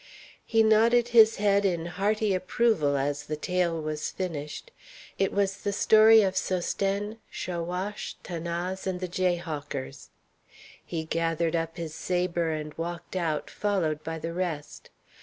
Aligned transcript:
He 0.43 0.63
nodded 0.63 1.09
his 1.09 1.35
head 1.35 1.63
in 1.63 1.85
hearty 1.85 2.33
approval 2.33 2.97
as 2.97 3.27
the 3.27 3.35
tale 3.35 3.79
was 3.79 4.09
finished. 4.09 4.71
It 5.19 5.31
was 5.31 5.57
the 5.57 5.71
story 5.71 6.23
of 6.23 6.33
Sosthène, 6.33 7.17
Chaouache, 7.31 8.15
'Thanase, 8.23 8.87
and 8.87 8.99
the 8.99 9.07
jayhawkers. 9.07 10.09
He 10.83 11.05
gathered 11.05 11.55
up 11.55 11.77
his 11.77 11.93
sabre 11.93 12.49
and 12.51 12.73
walked 12.79 13.15
out, 13.15 13.51
followed 13.51 14.03
by 14.03 14.17
the 14.17 14.33
rest. 14.33 14.89